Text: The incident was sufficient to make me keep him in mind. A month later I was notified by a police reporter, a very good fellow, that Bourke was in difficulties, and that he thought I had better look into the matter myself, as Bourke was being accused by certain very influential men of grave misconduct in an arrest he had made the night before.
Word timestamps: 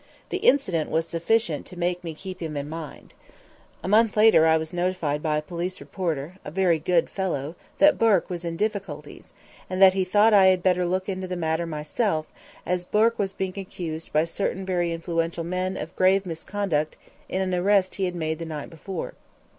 The 0.29 0.37
incident 0.37 0.89
was 0.89 1.07
sufficient 1.07 1.67
to 1.67 1.77
make 1.77 2.03
me 2.03 2.15
keep 2.15 2.39
him 2.41 2.57
in 2.57 2.67
mind. 2.67 3.13
A 3.83 3.87
month 3.87 4.17
later 4.17 4.47
I 4.47 4.57
was 4.57 4.73
notified 4.73 5.21
by 5.21 5.37
a 5.37 5.43
police 5.43 5.79
reporter, 5.79 6.37
a 6.43 6.49
very 6.49 6.79
good 6.79 7.07
fellow, 7.07 7.53
that 7.77 7.99
Bourke 7.99 8.27
was 8.27 8.43
in 8.43 8.55
difficulties, 8.57 9.31
and 9.69 9.79
that 9.79 9.93
he 9.93 10.03
thought 10.03 10.33
I 10.33 10.45
had 10.47 10.63
better 10.63 10.87
look 10.87 11.07
into 11.07 11.27
the 11.27 11.35
matter 11.35 11.67
myself, 11.67 12.25
as 12.65 12.83
Bourke 12.83 13.19
was 13.19 13.31
being 13.31 13.53
accused 13.57 14.11
by 14.11 14.25
certain 14.25 14.65
very 14.65 14.91
influential 14.91 15.43
men 15.43 15.77
of 15.77 15.95
grave 15.95 16.25
misconduct 16.25 16.97
in 17.29 17.39
an 17.39 17.53
arrest 17.53 17.93
he 17.93 18.05
had 18.05 18.15
made 18.15 18.39
the 18.39 18.43
night 18.47 18.71
before. 18.71 19.13